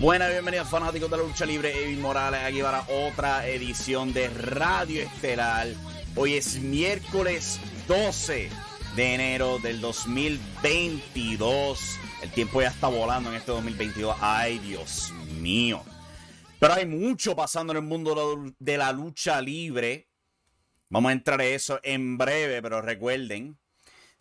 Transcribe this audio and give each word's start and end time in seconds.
Buenas, 0.00 0.30
bienvenidos 0.30 0.68
fanáticos 0.70 1.10
de 1.10 1.18
la 1.18 1.24
lucha 1.24 1.44
libre. 1.44 1.84
Evil 1.84 1.98
Morales 1.98 2.40
aquí 2.42 2.62
para 2.62 2.86
otra 2.88 3.46
edición 3.46 4.14
de 4.14 4.30
Radio 4.30 5.02
Estelar. 5.02 5.66
Hoy 6.16 6.36
es 6.36 6.58
miércoles 6.58 7.60
12 7.86 8.48
de 8.96 9.14
enero 9.14 9.58
del 9.58 9.82
2022. 9.82 11.98
El 12.22 12.30
tiempo 12.30 12.62
ya 12.62 12.68
está 12.68 12.88
volando 12.88 13.28
en 13.28 13.36
este 13.36 13.52
2022. 13.52 14.16
Ay, 14.22 14.58
Dios 14.60 15.12
mío. 15.38 15.82
Pero 16.58 16.72
hay 16.72 16.86
mucho 16.86 17.36
pasando 17.36 17.74
en 17.74 17.76
el 17.76 17.84
mundo 17.84 18.54
de 18.58 18.78
la 18.78 18.92
lucha 18.92 19.42
libre. 19.42 20.08
Vamos 20.88 21.10
a 21.10 21.12
entrar 21.12 21.42
en 21.42 21.54
eso 21.54 21.78
en 21.82 22.16
breve, 22.16 22.62
pero 22.62 22.80
recuerden 22.80 23.59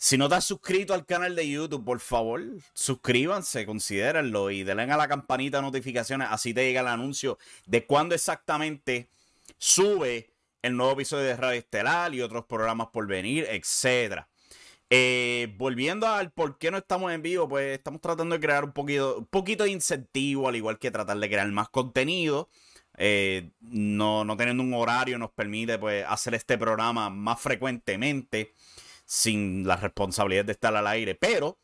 si 0.01 0.17
no 0.17 0.29
te 0.29 0.35
has 0.35 0.45
suscrito 0.45 0.93
al 0.93 1.05
canal 1.05 1.35
de 1.35 1.49
YouTube, 1.49 1.83
por 1.83 1.99
favor, 1.99 2.41
suscríbanse, 2.73 3.65
considérenlo 3.65 4.49
y 4.49 4.63
denle 4.63 4.83
a 4.83 4.95
la 4.95 5.09
campanita 5.09 5.57
de 5.57 5.63
notificaciones, 5.63 6.29
así 6.31 6.53
te 6.53 6.65
llega 6.65 6.79
el 6.79 6.87
anuncio 6.87 7.37
de 7.65 7.85
cuándo 7.85 8.15
exactamente 8.15 9.09
sube 9.57 10.31
el 10.61 10.77
nuevo 10.77 10.93
episodio 10.93 11.25
de 11.25 11.35
Radio 11.35 11.59
Estelar 11.59 12.15
y 12.15 12.21
otros 12.21 12.45
programas 12.45 12.87
por 12.93 13.07
venir, 13.07 13.45
etc. 13.49 14.23
Eh, 14.89 15.53
volviendo 15.57 16.07
al 16.07 16.31
por 16.31 16.57
qué 16.57 16.71
no 16.71 16.77
estamos 16.77 17.11
en 17.11 17.21
vivo, 17.21 17.49
pues 17.49 17.77
estamos 17.77 17.99
tratando 17.99 18.35
de 18.35 18.39
crear 18.39 18.63
un 18.63 18.71
poquito, 18.71 19.17
un 19.17 19.25
poquito 19.25 19.65
de 19.65 19.71
incentivo, 19.71 20.47
al 20.47 20.55
igual 20.55 20.79
que 20.79 20.91
tratar 20.91 21.19
de 21.19 21.27
crear 21.27 21.51
más 21.51 21.67
contenido. 21.67 22.47
Eh, 22.97 23.51
no, 23.59 24.23
no 24.23 24.37
teniendo 24.37 24.63
un 24.63 24.73
horario 24.73 25.17
nos 25.17 25.31
permite 25.31 25.77
pues, 25.77 26.05
hacer 26.07 26.35
este 26.35 26.57
programa 26.57 27.09
más 27.09 27.39
frecuentemente 27.39 28.53
sin 29.09 29.65
la 29.65 29.75
responsabilidad 29.75 30.45
de 30.45 30.51
estar 30.51 30.75
al 30.75 30.85
aire. 30.85 31.15
Pero 31.15 31.57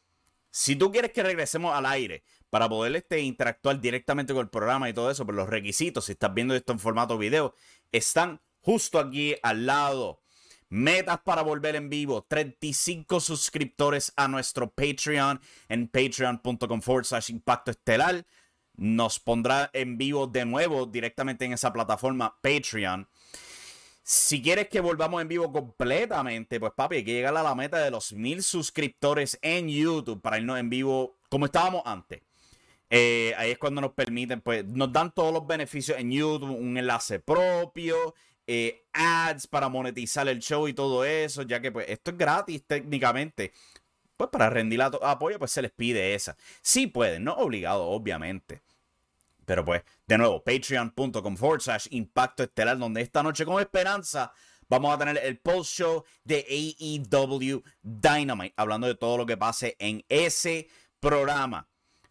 si 0.49 0.75
tú 0.75 0.91
quieres 0.91 1.11
que 1.11 1.21
regresemos 1.21 1.75
al 1.75 1.85
aire 1.85 2.23
para 2.49 2.67
poder 2.67 2.95
este, 2.95 3.19
interactuar 3.21 3.79
directamente 3.79 4.33
con 4.33 4.41
el 4.41 4.49
programa 4.49 4.89
y 4.89 4.93
todo 4.93 5.11
eso, 5.11 5.27
pues 5.27 5.35
los 5.35 5.47
requisitos, 5.47 6.05
si 6.05 6.13
estás 6.13 6.33
viendo 6.33 6.55
esto 6.55 6.73
en 6.73 6.79
formato 6.79 7.19
video, 7.19 7.53
están 7.91 8.41
justo 8.61 8.97
aquí 8.97 9.35
al 9.43 9.67
lado. 9.67 10.23
Metas 10.69 11.19
para 11.23 11.43
volver 11.43 11.75
en 11.75 11.88
vivo. 11.88 12.25
35 12.27 13.19
suscriptores 13.19 14.11
a 14.16 14.27
nuestro 14.27 14.71
Patreon 14.71 15.39
en 15.69 15.88
patreon.com 15.88 16.81
forward 16.81 17.05
slash 17.05 17.29
impacto 17.29 17.69
estelar. 17.69 18.25
Nos 18.75 19.19
pondrá 19.19 19.69
en 19.71 19.99
vivo 19.99 20.25
de 20.25 20.45
nuevo 20.45 20.88
directamente 20.88 21.45
en 21.45 21.53
esa 21.53 21.71
plataforma 21.71 22.39
Patreon. 22.41 23.07
Si 24.07 24.39
quieres 24.39 24.69
que 24.69 24.81
volvamos 24.81 25.19
en 25.19 25.27
vivo 25.27 25.51
completamente, 25.51 26.59
pues 26.59 26.73
papi, 26.73 26.97
hay 26.97 27.03
que 27.03 27.13
llegar 27.13 27.35
a 27.35 27.41
la 27.41 27.55
meta 27.55 27.79
de 27.79 27.89
los 27.89 28.13
mil 28.13 28.43
suscriptores 28.43 29.39
en 29.41 29.67
YouTube 29.67 30.21
para 30.21 30.37
irnos 30.37 30.59
en 30.59 30.69
vivo 30.69 31.16
como 31.27 31.47
estábamos 31.47 31.81
antes. 31.85 32.21
Eh, 32.91 33.33
ahí 33.35 33.49
es 33.49 33.57
cuando 33.57 33.81
nos 33.81 33.94
permiten, 33.94 34.41
pues 34.41 34.63
nos 34.63 34.94
dan 34.94 35.11
todos 35.11 35.33
los 35.33 35.47
beneficios 35.47 35.97
en 35.97 36.11
YouTube, 36.11 36.51
un 36.51 36.77
enlace 36.77 37.19
propio, 37.19 38.13
eh, 38.45 38.83
ads 38.94 39.47
para 39.47 39.69
monetizar 39.69 40.27
el 40.27 40.39
show 40.39 40.67
y 40.67 40.75
todo 40.75 41.03
eso, 41.03 41.41
ya 41.41 41.59
que 41.59 41.71
pues 41.71 41.89
esto 41.89 42.11
es 42.11 42.17
gratis 42.19 42.63
técnicamente. 42.67 43.53
Pues 44.15 44.29
para 44.29 44.51
rendir 44.51 44.83
apoyo, 44.83 45.39
pues 45.39 45.51
se 45.51 45.63
les 45.63 45.71
pide 45.71 46.13
esa. 46.13 46.38
Sí 46.61 46.85
pueden, 46.85 47.23
no 47.23 47.33
obligado, 47.38 47.85
obviamente. 47.85 48.61
Pero 49.45 49.63
pues, 49.63 49.83
de 50.07 50.17
nuevo, 50.17 50.44
patreon.com 50.44 51.38
forward 51.38 51.61
slash 51.61 51.88
impacto 51.91 52.44
estelar, 52.44 52.78
donde 52.78 53.01
esta 53.01 53.23
noche 53.23 53.45
con 53.45 53.61
esperanza 53.61 54.31
vamos 54.67 54.94
a 54.94 54.97
tener 54.97 55.17
el 55.23 55.39
post 55.39 55.72
show 55.72 56.03
de 56.23 56.45
AEW 56.50 57.63
Dynamite, 57.81 58.53
hablando 58.57 58.88
de 58.88 58.95
todo 58.95 59.17
lo 59.17 59.25
que 59.25 59.38
pase 59.38 59.75
en 59.79 60.03
ese 60.09 60.67
programa. 61.00 61.67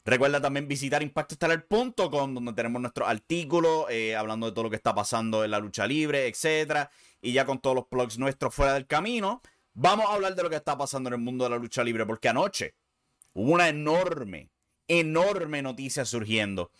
Recuerda 0.06 0.41
también 0.41 0.69
visitar 0.69 1.03
impactoestelar.com, 1.03 2.34
donde 2.34 2.53
tenemos 2.53 2.81
nuestro 2.81 3.06
artículo 3.06 3.89
eh, 3.89 4.15
hablando 4.15 4.47
de 4.47 4.53
todo 4.53 4.65
lo 4.65 4.71
que 4.71 4.77
está 4.77 4.95
pasando 4.95 5.45
en 5.45 5.51
la 5.51 5.59
lucha 5.59 5.87
libre, 5.87 6.28
etc. 6.28 6.89
Y 7.22 7.33
ya 7.33 7.47
con 7.47 7.59
todos 7.59 7.75
los 7.75 7.89
blogs 7.91 8.19
nuestros 8.19 8.55
fuera 8.55 8.75
del 8.75 8.87
camino, 8.87 9.41
vamos 9.72 10.06
a 10.06 10.12
hablar 10.12 10.34
de 10.34 10.43
lo 10.43 10.51
que 10.51 10.56
está 10.56 10.77
pasando 10.77 11.09
en 11.09 11.15
el 11.15 11.21
mundo 11.21 11.45
de 11.45 11.51
la 11.51 11.56
lucha 11.56 11.83
libre, 11.83 12.05
porque 12.05 12.28
anoche 12.28 12.75
hubo 13.33 13.53
una 13.53 13.69
enorme, 13.69 14.51
enorme 14.89 15.62
noticia 15.62 16.05
surgiendo 16.05 16.71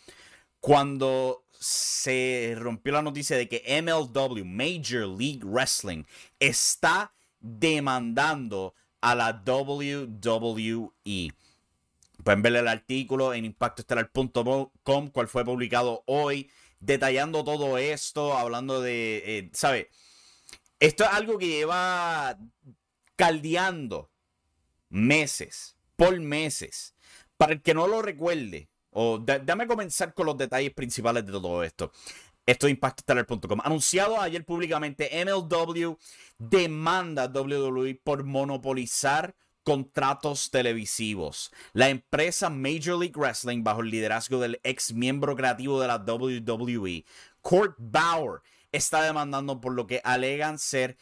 cuando 0.65 1.45
se 1.59 2.55
rompió 2.57 2.93
la 2.93 3.03
noticia 3.03 3.37
de 3.37 3.47
que 3.47 3.79
MLW, 3.83 4.43
Major 4.45 5.07
League 5.07 5.41
Wrestling, 5.43 6.05
está 6.39 7.13
demandando 7.39 8.73
a 8.99 9.13
la 9.13 9.43
WWE. 9.45 11.31
Pueden 12.23 12.41
ver 12.41 12.55
el 12.55 12.67
artículo 12.67 13.35
en 13.35 13.45
impactoestelar.com, 13.45 15.09
cual 15.09 15.27
fue 15.27 15.45
publicado 15.45 16.01
hoy, 16.07 16.49
detallando 16.79 17.43
todo 17.43 17.77
esto, 17.77 18.35
hablando 18.35 18.81
de, 18.81 19.21
eh, 19.23 19.49
¿sabe? 19.53 19.91
Esto 20.79 21.03
es 21.03 21.11
algo 21.11 21.37
que 21.37 21.47
lleva 21.47 22.39
caldeando 23.15 24.09
meses, 24.89 25.77
por 25.95 26.19
meses. 26.19 26.95
Para 27.37 27.53
el 27.53 27.61
que 27.61 27.75
no 27.75 27.87
lo 27.87 28.01
recuerde, 28.01 28.67
o 28.95 29.19
dame 29.19 29.67
comenzar 29.67 30.13
con 30.13 30.25
los 30.25 30.37
detalles 30.37 30.73
principales 30.73 31.25
de 31.25 31.31
todo 31.33 31.63
esto. 31.63 31.91
Esto 32.45 32.67
es 32.67 32.71
impactstellar.com. 32.71 33.59
Anunciado 33.63 34.21
ayer 34.21 34.45
públicamente, 34.45 35.09
MLW 35.25 35.97
demanda 36.37 37.25
WWE 37.27 37.99
por 38.03 38.23
monopolizar 38.23 39.35
contratos 39.63 40.51
televisivos. 40.51 41.51
La 41.73 41.89
empresa 41.89 42.49
Major 42.49 42.97
League 42.97 43.15
Wrestling, 43.17 43.63
bajo 43.63 43.81
el 43.81 43.89
liderazgo 43.89 44.39
del 44.39 44.59
ex 44.63 44.93
miembro 44.93 45.35
creativo 45.35 45.81
de 45.81 45.87
la 45.87 45.97
WWE, 45.97 47.03
Kurt 47.41 47.75
Bauer, 47.79 48.41
está 48.71 49.01
demandando 49.01 49.59
por 49.59 49.73
lo 49.73 49.87
que 49.87 50.01
alegan 50.03 50.59
ser 50.59 50.97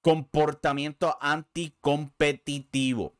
comportamiento 0.00 1.18
anticompetitivo. 1.20 3.15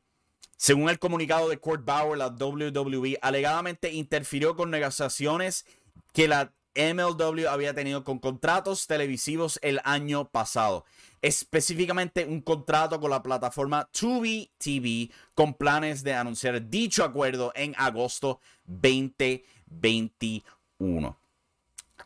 Según 0.57 0.89
el 0.89 0.99
comunicado 0.99 1.47
de 1.49 1.59
Kurt 1.59 1.85
Bauer, 1.85 2.17
la 2.17 2.27
WWE 2.27 3.19
alegadamente 3.21 3.93
interfirió 3.93 4.55
con 4.55 4.71
negociaciones 4.71 5.67
que 6.13 6.27
la 6.27 6.51
MLW 6.75 7.47
había 7.47 7.75
tenido 7.75 8.03
con 8.03 8.17
contratos 8.19 8.87
televisivos 8.87 9.59
el 9.61 9.79
año 9.83 10.29
pasado. 10.29 10.85
Específicamente 11.21 12.25
un 12.25 12.41
contrato 12.41 12.99
con 12.99 13.11
la 13.11 13.23
plataforma 13.23 13.87
Tubi 13.91 14.51
TV 14.57 15.09
con 15.33 15.53
planes 15.53 16.03
de 16.03 16.13
anunciar 16.13 16.69
dicho 16.69 17.03
acuerdo 17.03 17.51
en 17.55 17.73
agosto 17.77 18.39
2021. 18.65 21.19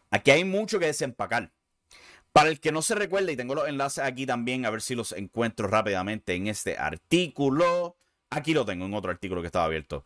Aquí 0.09 0.31
hay 0.31 0.43
mucho 0.43 0.79
que 0.79 0.87
desempacar. 0.87 1.51
Para 2.33 2.49
el 2.49 2.59
que 2.61 2.71
no 2.71 2.81
se 2.81 2.95
recuerde, 2.95 3.33
y 3.33 3.37
tengo 3.37 3.55
los 3.55 3.67
enlaces 3.67 4.05
aquí 4.05 4.25
también, 4.25 4.65
a 4.65 4.69
ver 4.69 4.81
si 4.81 4.95
los 4.95 5.11
encuentro 5.11 5.67
rápidamente 5.67 6.33
en 6.33 6.47
este 6.47 6.77
artículo. 6.77 7.97
Aquí 8.31 8.53
lo 8.53 8.65
tengo 8.65 8.85
en 8.85 8.93
otro 8.93 9.11
artículo 9.11 9.41
que 9.41 9.47
estaba 9.47 9.65
abierto. 9.65 10.05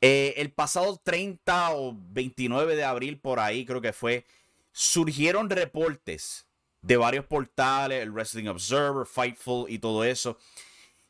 Eh, 0.00 0.34
el 0.36 0.52
pasado 0.52 1.00
30 1.02 1.74
o 1.74 1.96
29 2.10 2.76
de 2.76 2.84
abril, 2.84 3.18
por 3.18 3.40
ahí 3.40 3.66
creo 3.66 3.80
que 3.80 3.92
fue, 3.92 4.24
surgieron 4.72 5.50
reportes 5.50 6.46
de 6.82 6.96
varios 6.96 7.24
portales, 7.26 8.00
el 8.00 8.12
Wrestling 8.12 8.46
Observer, 8.46 9.06
Fightful 9.06 9.68
y 9.68 9.80
todo 9.80 10.04
eso, 10.04 10.38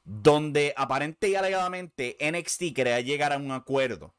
donde 0.05 0.73
aparente 0.77 1.29
y 1.29 1.35
alegadamente 1.35 2.17
NXT 2.21 2.75
quería 2.75 3.01
llegar 3.01 3.33
a 3.33 3.37
un 3.37 3.51
acuerdo 3.53 4.15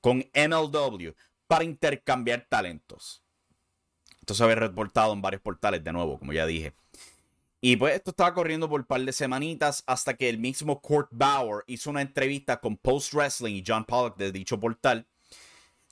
con 0.00 0.18
MLW 0.34 1.10
para 1.48 1.64
intercambiar 1.64 2.46
talentos. 2.48 3.22
Esto 4.20 4.34
se 4.34 4.44
había 4.44 4.56
reportado 4.56 5.12
en 5.14 5.22
varios 5.22 5.42
portales 5.42 5.82
de 5.82 5.92
nuevo, 5.92 6.18
como 6.18 6.32
ya 6.32 6.46
dije. 6.46 6.74
Y 7.60 7.76
pues 7.76 7.96
esto 7.96 8.10
estaba 8.10 8.34
corriendo 8.34 8.68
por 8.68 8.80
un 8.80 8.86
par 8.86 9.00
de 9.00 9.12
semanitas 9.12 9.82
hasta 9.86 10.14
que 10.14 10.28
el 10.28 10.38
mismo 10.38 10.80
Kurt 10.80 11.08
Bauer 11.10 11.64
hizo 11.66 11.90
una 11.90 12.02
entrevista 12.02 12.60
con 12.60 12.76
Post 12.76 13.14
Wrestling 13.14 13.54
y 13.56 13.64
John 13.66 13.84
Pollock 13.84 14.16
de 14.16 14.30
dicho 14.30 14.60
portal, 14.60 15.06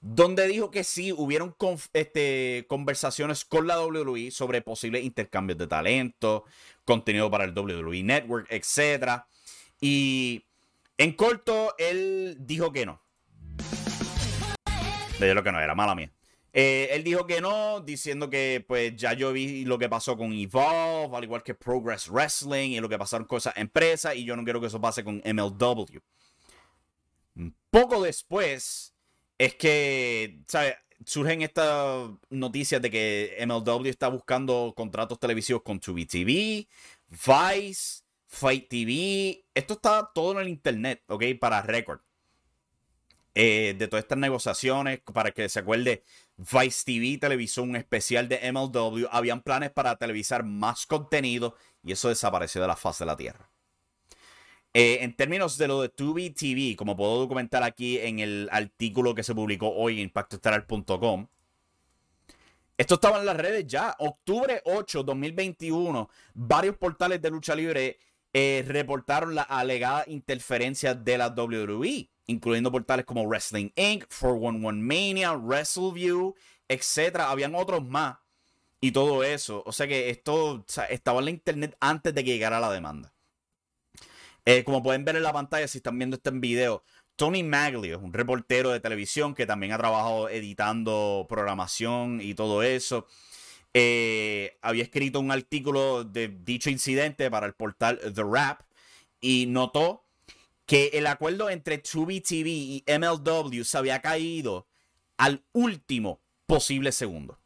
donde 0.00 0.46
dijo 0.46 0.70
que 0.70 0.84
sí, 0.84 1.12
hubieron 1.12 1.56
este, 1.92 2.66
conversaciones 2.68 3.44
con 3.44 3.66
la 3.66 3.84
WWE 3.84 4.30
sobre 4.30 4.62
posibles 4.62 5.04
intercambios 5.04 5.58
de 5.58 5.66
talento, 5.66 6.44
contenido 6.84 7.30
para 7.30 7.44
el 7.44 7.58
WWE 7.58 8.04
Network, 8.04 8.46
etc. 8.50 9.22
Y 9.80 10.44
en 10.98 11.14
corto, 11.14 11.74
él 11.78 12.36
dijo 12.38 12.72
que 12.72 12.86
no. 12.86 13.02
Le 15.18 15.34
lo 15.34 15.42
que 15.42 15.50
no 15.50 15.60
era, 15.60 15.74
mala 15.74 15.96
mía. 15.96 16.12
Eh, 16.58 16.88
él 16.92 17.04
dijo 17.04 17.26
que 17.26 17.40
no, 17.42 17.80
diciendo 17.82 18.30
que 18.30 18.64
pues 18.66 18.96
ya 18.96 19.12
yo 19.12 19.30
vi 19.32 19.64
lo 19.66 19.78
que 19.78 19.90
pasó 19.90 20.16
con 20.16 20.32
Evolve, 20.32 21.14
al 21.16 21.24
igual 21.24 21.42
que 21.42 21.54
Progress 21.54 22.08
Wrestling 22.08 22.70
y 22.70 22.80
lo 22.80 22.88
que 22.88 22.98
pasaron 22.98 23.26
con 23.26 23.36
esa 23.38 23.52
empresa 23.56 24.14
y 24.14 24.24
yo 24.24 24.36
no 24.36 24.44
quiero 24.44 24.60
que 24.60 24.68
eso 24.68 24.80
pase 24.80 25.04
con 25.04 25.22
MLW. 25.24 25.98
Poco 27.70 28.02
después 28.02 28.94
es 29.38 29.54
que, 29.56 30.40
¿sabes? 30.48 30.74
Surgen 31.04 31.42
estas 31.42 32.10
noticias 32.30 32.80
de 32.80 32.90
que 32.90 33.36
MLW 33.46 33.86
está 33.88 34.08
buscando 34.08 34.72
contratos 34.76 35.20
televisivos 35.20 35.62
con 35.62 35.78
Tubi 35.78 36.06
TV, 36.06 36.66
Vice, 37.08 38.02
Fight 38.26 38.68
TV. 38.68 39.44
Esto 39.54 39.74
está 39.74 40.10
todo 40.14 40.32
en 40.32 40.38
el 40.38 40.48
internet, 40.48 41.02
¿ok? 41.08 41.24
Para 41.38 41.60
récord. 41.62 42.00
eh, 43.34 43.74
de 43.78 43.88
todas 43.88 44.04
estas 44.04 44.18
negociaciones, 44.18 45.00
para 45.12 45.30
que 45.32 45.48
se 45.48 45.58
acuerde, 45.60 46.04
Vice 46.36 46.84
TV 46.84 47.18
televisó 47.18 47.62
un 47.62 47.76
especial 47.76 48.28
de 48.28 48.52
MLW, 48.52 49.06
habían 49.10 49.40
planes 49.40 49.70
para 49.70 49.96
televisar 49.96 50.44
más 50.44 50.86
contenido 50.86 51.56
y 51.82 51.92
eso 51.92 52.08
desapareció 52.08 52.60
de 52.60 52.66
la 52.68 52.76
faz 52.76 52.98
de 52.98 53.06
la 53.06 53.16
Tierra. 53.16 53.50
Eh, 54.74 54.98
en 55.00 55.16
términos 55.16 55.56
de 55.56 55.68
lo 55.68 55.80
de 55.80 55.88
Tubi 55.88 56.30
TV, 56.30 56.76
como 56.76 56.96
puedo 56.96 57.18
documentar 57.18 57.62
aquí 57.62 57.98
en 57.98 58.18
el 58.18 58.48
artículo 58.52 59.14
que 59.14 59.22
se 59.22 59.34
publicó 59.34 59.70
hoy 59.70 59.94
en 59.94 60.00
impactoestelar.com, 60.00 61.26
esto 62.76 62.94
estaba 62.96 63.18
en 63.18 63.24
las 63.24 63.36
redes 63.38 63.66
ya. 63.66 63.96
Octubre 63.98 64.60
8, 64.66 65.02
2021, 65.02 66.10
varios 66.34 66.76
portales 66.76 67.22
de 67.22 67.30
lucha 67.30 67.54
libre 67.54 67.98
eh, 68.38 68.62
reportaron 68.68 69.34
la 69.34 69.40
alegada 69.40 70.04
interferencia 70.08 70.94
de 70.94 71.16
la 71.16 71.28
WWE, 71.28 72.10
incluyendo 72.26 72.70
portales 72.70 73.06
como 73.06 73.24
Wrestling 73.24 73.70
Inc., 73.76 74.04
411 74.08 74.82
Mania, 74.82 75.32
WrestleView, 75.32 76.34
etc. 76.68 77.20
Habían 77.20 77.54
otros 77.54 77.82
más 77.82 78.18
y 78.78 78.92
todo 78.92 79.24
eso. 79.24 79.62
O 79.64 79.72
sea 79.72 79.88
que 79.88 80.10
esto 80.10 80.66
estaba 80.90 81.20
en 81.20 81.24
la 81.24 81.30
internet 81.30 81.76
antes 81.80 82.14
de 82.14 82.24
que 82.24 82.32
llegara 82.32 82.60
la 82.60 82.70
demanda. 82.70 83.14
Eh, 84.44 84.64
como 84.64 84.82
pueden 84.82 85.06
ver 85.06 85.16
en 85.16 85.22
la 85.22 85.32
pantalla, 85.32 85.66
si 85.66 85.78
están 85.78 85.96
viendo 85.96 86.16
este 86.16 86.30
video, 86.30 86.84
Tony 87.16 87.42
Maglio, 87.42 88.00
un 88.00 88.12
reportero 88.12 88.68
de 88.68 88.80
televisión 88.80 89.34
que 89.34 89.46
también 89.46 89.72
ha 89.72 89.78
trabajado 89.78 90.28
editando 90.28 91.24
programación 91.26 92.20
y 92.20 92.34
todo 92.34 92.62
eso, 92.62 93.06
eh, 93.78 94.56
había 94.62 94.84
escrito 94.84 95.20
un 95.20 95.30
artículo 95.30 96.02
de 96.02 96.28
dicho 96.28 96.70
incidente 96.70 97.30
para 97.30 97.46
el 97.46 97.52
portal 97.52 98.00
The 98.00 98.22
Rap 98.22 98.62
y 99.20 99.44
notó 99.48 100.02
que 100.64 100.92
el 100.94 101.06
acuerdo 101.06 101.50
entre 101.50 101.76
Tubi 101.76 102.22
TV 102.22 102.48
y 102.48 102.84
MLW 102.88 103.64
se 103.64 103.76
había 103.76 104.00
caído 104.00 104.66
al 105.18 105.44
último 105.52 106.22
posible 106.46 106.90
segundo. 106.90 107.38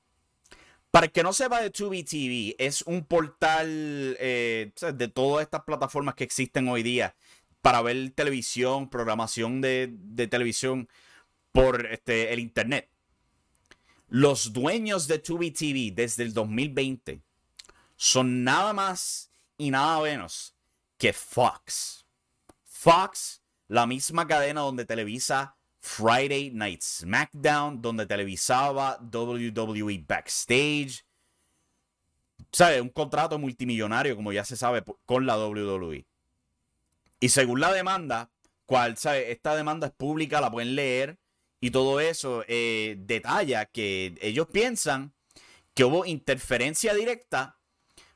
Para 0.92 1.06
el 1.06 1.12
que 1.12 1.24
no 1.24 1.32
sepa 1.32 1.62
de 1.62 1.70
Tubi 1.70 2.04
TV, 2.04 2.54
es 2.64 2.82
un 2.82 3.04
portal 3.04 4.16
eh, 4.20 4.70
de 4.94 5.08
todas 5.08 5.42
estas 5.42 5.64
plataformas 5.64 6.14
que 6.14 6.22
existen 6.22 6.68
hoy 6.68 6.84
día 6.84 7.16
para 7.60 7.82
ver 7.82 8.12
televisión, 8.12 8.88
programación 8.88 9.60
de, 9.60 10.28
televisión 10.30 10.88
por 11.50 11.86
este, 11.86 12.32
el 12.32 12.38
internet. 12.38 12.88
Los 14.10 14.52
dueños 14.52 15.06
de 15.06 15.20
Tubi 15.20 15.52
TV 15.52 15.92
desde 15.94 16.24
el 16.24 16.34
2020 16.34 17.22
son 17.94 18.42
nada 18.42 18.72
más 18.72 19.30
y 19.56 19.70
nada 19.70 20.00
menos 20.02 20.56
que 20.98 21.12
Fox. 21.12 22.04
Fox, 22.64 23.40
la 23.68 23.86
misma 23.86 24.26
cadena 24.26 24.62
donde 24.62 24.84
televisa 24.84 25.54
Friday 25.78 26.50
Night 26.50 26.82
SmackDown, 26.82 27.80
donde 27.80 28.04
televisaba 28.04 28.98
WWE 29.00 30.04
Backstage. 30.08 31.04
¿Sabe? 32.50 32.80
Un 32.80 32.88
contrato 32.88 33.38
multimillonario, 33.38 34.16
como 34.16 34.32
ya 34.32 34.44
se 34.44 34.56
sabe, 34.56 34.82
con 35.06 35.24
la 35.24 35.38
WWE. 35.38 36.04
Y 37.20 37.28
según 37.28 37.60
la 37.60 37.72
demanda, 37.72 38.28
cual, 38.66 38.96
¿sabe? 38.96 39.30
Esta 39.30 39.54
demanda 39.54 39.86
es 39.86 39.92
pública, 39.92 40.40
la 40.40 40.50
pueden 40.50 40.74
leer. 40.74 41.16
Y 41.60 41.70
todo 41.70 42.00
eso 42.00 42.44
eh, 42.48 42.96
detalla 43.00 43.66
que 43.66 44.16
ellos 44.20 44.48
piensan 44.48 45.12
que 45.74 45.84
hubo 45.84 46.06
interferencia 46.06 46.94
directa 46.94 47.58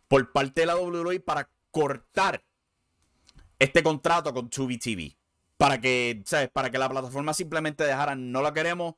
por 0.08 0.32
parte 0.32 0.62
de 0.62 0.66
la 0.66 0.76
WWE 0.76 1.20
para 1.20 1.50
cortar 1.70 2.42
este 3.58 3.82
contrato 3.82 4.32
con 4.32 4.48
Tubi 4.48 4.78
TV 4.78 5.16
para 5.56 5.80
que, 5.80 6.22
¿sabes? 6.26 6.50
Para 6.50 6.70
que 6.70 6.78
la 6.78 6.88
plataforma 6.88 7.32
simplemente 7.34 7.84
dejara, 7.84 8.14
no 8.14 8.42
la 8.42 8.52
queremos 8.52 8.94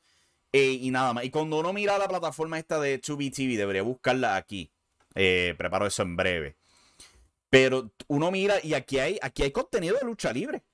eh, 0.53 0.79
y 0.81 0.91
nada 0.91 1.13
más. 1.13 1.25
Y 1.25 1.31
cuando 1.31 1.59
uno 1.59 1.73
mira 1.73 1.99
la 1.99 2.09
plataforma 2.09 2.59
esta 2.59 2.81
de 2.81 3.01
2BTV, 3.01 3.57
debería 3.57 3.83
buscarla 3.83 4.37
aquí. 4.37 4.73
Eh, 5.15 5.55
preparo 5.57 5.87
eso 5.87 6.03
en 6.03 6.17
breve. 6.17 6.57
Pero 7.51 7.93
uno 8.09 8.31
mira 8.31 8.57
y 8.63 8.75
aquí 8.75 8.99
hay, 8.99 9.19
aquí 9.23 9.43
hay 9.43 9.51
contenido 9.51 9.97
de 9.99 10.05
lucha 10.05 10.33
libre. 10.33 10.65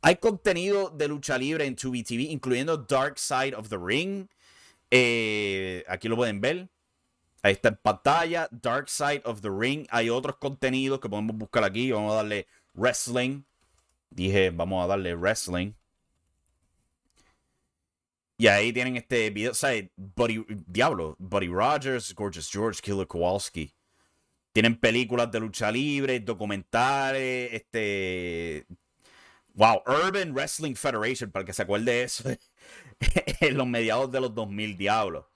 Hay 0.00 0.16
contenido 0.16 0.90
de 0.90 1.08
lucha 1.08 1.36
libre 1.36 1.66
en 1.66 1.76
2BTV, 1.76 2.30
incluyendo 2.30 2.76
Dark 2.76 3.18
Side 3.18 3.54
of 3.54 3.68
the 3.68 3.78
Ring. 3.78 4.28
Eh, 4.90 5.84
aquí 5.88 6.08
lo 6.08 6.16
pueden 6.16 6.40
ver. 6.40 6.68
Ahí 7.42 7.52
está 7.52 7.68
en 7.68 7.76
pantalla. 7.76 8.48
Dark 8.50 8.88
Side 8.88 9.22
of 9.24 9.40
the 9.40 9.50
Ring. 9.50 9.86
Hay 9.90 10.10
otros 10.10 10.36
contenidos 10.36 11.00
que 11.00 11.08
podemos 11.08 11.36
buscar 11.36 11.64
aquí. 11.64 11.90
Vamos 11.90 12.12
a 12.12 12.16
darle 12.16 12.46
Wrestling 12.74 13.42
dije, 14.10 14.50
vamos 14.50 14.84
a 14.84 14.86
darle 14.86 15.14
wrestling. 15.14 15.72
Y 18.36 18.46
ahí 18.46 18.72
tienen 18.72 18.96
este 18.96 19.30
video, 19.30 19.50
o 19.50 19.54
sea, 19.54 19.82
Buddy, 19.96 20.44
Diablo, 20.66 21.16
Buddy 21.18 21.48
Rogers, 21.48 22.14
Gorgeous 22.14 22.48
George, 22.50 22.80
Killer 22.80 23.06
Kowalski. 23.06 23.74
Tienen 24.52 24.78
películas 24.78 25.30
de 25.30 25.40
lucha 25.40 25.70
libre, 25.70 26.20
documentales, 26.20 27.52
este... 27.52 28.66
Wow, 29.58 29.82
Urban 29.88 30.32
Wrestling 30.34 30.76
Federation, 30.76 31.32
para 31.32 31.44
que 31.44 31.52
se 31.52 31.62
acuerde 31.62 31.90
de 31.90 32.02
eso, 32.04 32.30
en 33.40 33.56
los 33.56 33.66
mediados 33.66 34.08
de 34.12 34.20
los 34.20 34.32
2000, 34.32 34.76
Diablo. 34.78 35.28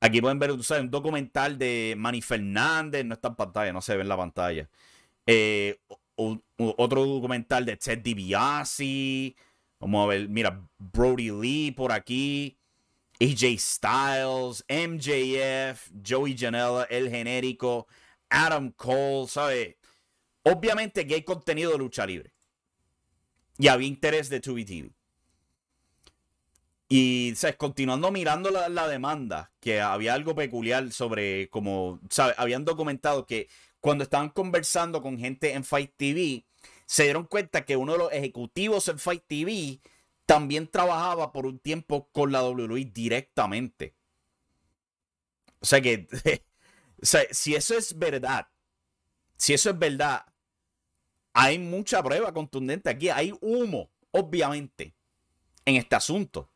Aquí 0.00 0.20
pueden 0.20 0.40
ver 0.40 0.50
un 0.50 0.90
documental 0.90 1.56
de 1.56 1.94
Manny 1.96 2.20
Fernández, 2.20 3.04
no 3.04 3.14
está 3.14 3.28
en 3.28 3.36
pantalla, 3.36 3.72
no 3.72 3.80
se 3.80 3.94
ve 3.94 4.02
en 4.02 4.08
la 4.08 4.16
pantalla. 4.16 4.68
Eh, 5.24 5.78
otro 6.16 7.06
documental 7.06 7.64
de 7.64 7.76
Ted 7.76 8.00
DiBiase. 8.00 9.36
Vamos 9.78 10.04
a 10.04 10.08
ver, 10.08 10.28
mira, 10.28 10.60
Brody 10.78 11.30
Lee 11.30 11.70
por 11.70 11.92
aquí. 11.92 12.58
AJ 13.20 13.56
Styles, 13.56 14.64
MJF, 14.68 15.92
Joey 16.04 16.36
Janela, 16.36 16.88
el 16.90 17.08
genérico, 17.08 17.86
Adam 18.28 18.72
Cole, 18.72 19.28
¿sabes? 19.28 19.76
Obviamente 20.42 21.06
que 21.06 21.14
hay 21.14 21.22
contenido 21.22 21.70
de 21.70 21.78
lucha 21.78 22.04
libre. 22.04 22.33
Y 23.58 23.68
había 23.68 23.88
interés 23.88 24.28
de 24.28 24.40
2 24.40 24.58
Y, 26.88 27.32
¿sabes? 27.36 27.56
Continuando 27.56 28.10
mirando 28.10 28.50
la, 28.50 28.88
demanda, 28.88 29.52
que 29.60 29.80
había 29.80 30.14
algo 30.14 30.34
peculiar 30.34 30.90
sobre 30.92 31.48
como, 31.50 32.00
¿sabes? 32.10 32.34
Habían 32.38 32.64
documentado 32.64 33.26
que 33.26 33.48
cuando 33.80 34.04
estaban 34.04 34.30
conversando 34.30 35.02
con 35.02 35.18
gente 35.18 35.52
en 35.52 35.64
Fight 35.64 35.92
TV, 35.96 36.44
se 36.86 37.04
dieron 37.04 37.26
cuenta 37.26 37.64
que 37.64 37.76
uno 37.76 37.92
de 37.92 37.98
los 37.98 38.12
ejecutivos 38.12 38.88
en 38.88 38.98
Fight 38.98 39.24
TV 39.26 39.80
también 40.26 40.68
trabajaba 40.68 41.32
por 41.32 41.46
un 41.46 41.58
tiempo 41.58 42.08
con 42.10 42.32
la 42.32 42.42
WWE 42.42 42.86
directamente. 42.86 43.94
O 45.60 45.66
sea 45.66 45.80
que, 45.80 46.08
si 47.30 47.54
eso 47.54 47.76
es 47.76 47.98
verdad, 47.98 48.48
si 49.36 49.54
eso 49.54 49.70
es 49.70 49.78
verdad, 49.78 50.26
hay 51.34 51.58
mucha 51.58 52.02
prueba 52.02 52.32
contundente 52.32 52.88
aquí. 52.88 53.10
Hay 53.10 53.34
humo, 53.40 53.90
obviamente, 54.12 54.94
en 55.66 55.76
este 55.76 55.96
asunto. 55.96 56.48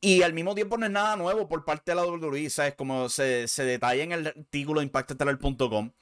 Y 0.00 0.20
al 0.20 0.34
mismo 0.34 0.54
tiempo 0.54 0.76
no 0.76 0.84
es 0.84 0.92
nada 0.92 1.16
nuevo 1.16 1.48
por 1.48 1.64
parte 1.64 1.92
de 1.92 1.94
la 1.94 2.04
WWE, 2.04 2.50
¿sabes? 2.50 2.74
Como 2.74 3.08
se, 3.08 3.48
se 3.48 3.64
detalla 3.64 4.02
en 4.02 4.12
el 4.12 4.26
artículo 4.26 4.80
de 4.80 4.86
impactoestelar.com. 4.86 5.92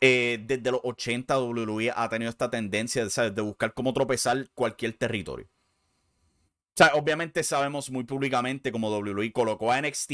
Eh, 0.00 0.38
desde 0.46 0.70
los 0.70 0.80
80 0.82 1.38
WWE 1.38 1.92
ha 1.94 2.08
tenido 2.08 2.30
esta 2.30 2.50
tendencia 2.50 3.04
de 3.06 3.42
buscar 3.42 3.74
cómo 3.74 3.92
tropezar 3.92 4.48
cualquier 4.54 4.94
territorio. 4.94 5.46
O 5.46 6.76
sea, 6.76 6.94
obviamente 6.94 7.42
sabemos 7.42 7.90
muy 7.90 8.04
públicamente 8.04 8.72
cómo 8.72 8.90
WWE 8.90 9.32
colocó 9.32 9.70
a 9.70 9.80
NXT 9.80 10.10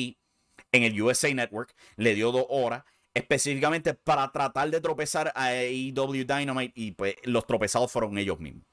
en 0.73 0.83
el 0.83 1.01
USA 1.01 1.33
Network, 1.33 1.75
le 1.97 2.15
dio 2.15 2.33
dos 2.33 2.47
horas, 2.49 2.85
específicamente 3.15 3.95
para 3.95 4.31
tratar 4.31 4.71
de 4.71 4.81
tropezar 4.81 5.33
a 5.35 5.47
AEW 5.47 6.25
Dynamite 6.25 6.73
y 6.75 6.93
pues 6.93 7.17
los 7.25 7.47
tropezados 7.47 7.91
fueron 7.91 8.19
ellos 8.19 8.39
mismos. 8.39 8.65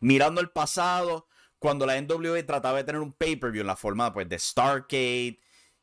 Mirando 0.00 0.40
el 0.40 0.50
pasado, 0.50 1.26
cuando 1.58 1.86
la 1.86 2.00
NWA 2.00 2.44
trataba 2.44 2.78
de 2.78 2.84
tener 2.84 3.00
un 3.00 3.12
pay-per-view 3.12 3.62
en 3.62 3.66
la 3.66 3.76
forma 3.76 4.12
pues, 4.12 4.28
de 4.28 4.38
Starcade, 4.38 5.38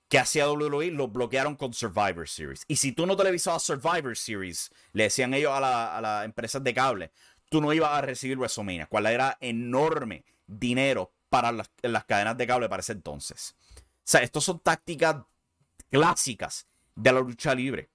que 0.10 0.20
hacía 0.20 0.50
WWE, 0.50 0.92
lo 0.92 1.08
bloquearon 1.08 1.56
con 1.56 1.74
Survivor 1.74 2.28
Series. 2.28 2.66
Y 2.68 2.76
si 2.76 2.92
tú 2.92 3.06
no 3.06 3.16
televisabas 3.16 3.64
Survivor 3.64 4.18
Series, 4.18 4.70
le 4.92 5.04
decían 5.04 5.34
ellos 5.34 5.54
a 5.54 6.02
las 6.02 6.26
empresas 6.26 6.62
de 6.64 6.74
cable, 6.74 7.12
tú 7.50 7.62
no 7.62 7.72
ibas 7.72 7.92
a 7.92 8.02
recibir 8.02 8.38
WrestleMania, 8.38 8.88
cual 8.88 9.06
era 9.06 9.38
enorme 9.40 10.26
dinero 10.48 11.14
para 11.30 11.54
las, 11.54 11.70
cadenas 12.06 12.38
de 12.38 12.46
cable 12.46 12.68
para 12.68 12.82
ese 12.82 12.92
entonces. 12.92 13.56
O 13.78 13.82
sea, 14.04 14.22
estas 14.22 14.44
son 14.44 14.60
tácticas 14.60 15.24
clásicas 15.90 16.68
de 16.96 17.12
la 17.12 17.20
lucha 17.20 17.56
libre. 17.56 17.90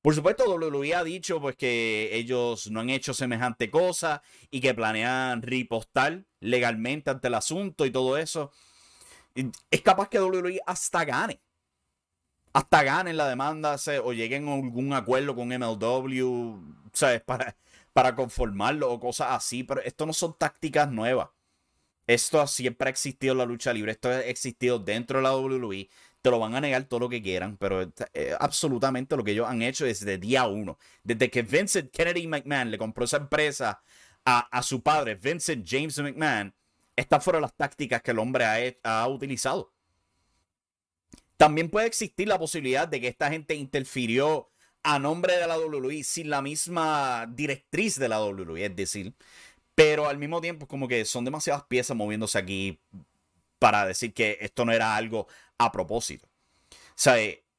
Por 0.00 0.14
supuesto, 0.14 0.52
WWE 0.52 0.94
ha 0.94 1.04
dicho 1.04 1.40
pues 1.40 1.56
que 1.56 2.10
ellos 2.12 2.70
no 2.70 2.80
han 2.80 2.90
hecho 2.90 3.14
semejante 3.14 3.70
cosa 3.70 4.22
y 4.50 4.60
que 4.60 4.74
planean 4.74 5.42
ripostar 5.42 6.24
legalmente 6.40 7.10
ante 7.10 7.28
el 7.28 7.34
asunto 7.34 7.86
y 7.86 7.90
todo 7.92 8.16
eso. 8.16 8.50
Es 9.70 9.82
capaz 9.82 10.08
que 10.08 10.20
WWE 10.20 10.60
hasta 10.66 11.04
gane 11.04 11.40
hasta 12.52 12.82
ganen 12.82 13.16
la 13.16 13.28
demanda 13.28 13.76
o 14.04 14.12
lleguen 14.12 14.48
a 14.48 14.54
algún 14.54 14.92
acuerdo 14.92 15.34
con 15.34 15.48
MLW, 15.48 16.60
¿sabes? 16.92 17.22
Para, 17.22 17.56
para 17.92 18.14
conformarlo 18.14 18.90
o 18.90 19.00
cosas 19.00 19.28
así, 19.30 19.64
pero 19.64 19.80
esto 19.82 20.06
no 20.06 20.12
son 20.12 20.36
tácticas 20.38 20.90
nuevas. 20.90 21.30
Esto 22.06 22.46
siempre 22.46 22.88
ha 22.88 22.90
existido 22.90 23.32
en 23.32 23.38
la 23.38 23.46
lucha 23.46 23.72
libre, 23.72 23.92
esto 23.92 24.08
ha 24.08 24.20
existido 24.20 24.78
dentro 24.78 25.18
de 25.18 25.22
la 25.22 25.36
WWE. 25.36 25.88
Te 26.22 26.30
lo 26.30 26.38
van 26.38 26.54
a 26.54 26.60
negar 26.60 26.84
todo 26.84 27.00
lo 27.00 27.08
que 27.08 27.22
quieran, 27.22 27.56
pero 27.56 27.82
eh, 28.14 28.34
absolutamente 28.38 29.16
lo 29.16 29.24
que 29.24 29.32
ellos 29.32 29.48
han 29.48 29.60
hecho 29.60 29.84
desde 29.84 30.18
día 30.18 30.46
uno. 30.46 30.78
Desde 31.02 31.30
que 31.30 31.42
Vincent 31.42 31.90
Kennedy 31.90 32.26
McMahon 32.26 32.70
le 32.70 32.78
compró 32.78 33.04
esa 33.04 33.18
empresa 33.18 33.82
a, 34.24 34.38
a 34.56 34.62
su 34.62 34.82
padre, 34.82 35.16
Vincent 35.16 35.66
James 35.68 35.98
McMahon, 35.98 36.54
estas 36.96 37.24
fueron 37.24 37.42
las 37.42 37.54
tácticas 37.54 38.02
que 38.02 38.12
el 38.12 38.18
hombre 38.18 38.44
ha, 38.44 39.02
ha 39.02 39.08
utilizado. 39.08 39.72
También 41.36 41.70
puede 41.70 41.86
existir 41.86 42.28
la 42.28 42.38
posibilidad 42.38 42.86
de 42.86 43.00
que 43.00 43.08
esta 43.08 43.28
gente 43.30 43.54
interfirió 43.54 44.48
a 44.82 44.98
nombre 44.98 45.36
de 45.36 45.46
la 45.46 45.58
WWE 45.58 46.04
sin 46.04 46.30
la 46.30 46.42
misma 46.42 47.26
directriz 47.28 47.98
de 47.98 48.08
la 48.08 48.24
WWE, 48.24 48.66
es 48.66 48.76
decir, 48.76 49.14
pero 49.74 50.08
al 50.08 50.18
mismo 50.18 50.40
tiempo 50.40 50.66
como 50.66 50.86
que 50.88 51.04
son 51.04 51.24
demasiadas 51.24 51.64
piezas 51.64 51.96
moviéndose 51.96 52.38
aquí 52.38 52.80
para 53.62 53.86
decir 53.86 54.12
que 54.12 54.38
esto 54.40 54.64
no 54.64 54.72
era 54.72 54.96
algo 54.96 55.28
a 55.56 55.70
propósito. 55.70 56.26
O 56.26 56.96
sea, 56.96 57.14